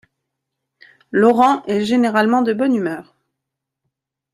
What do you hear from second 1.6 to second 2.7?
est généralement de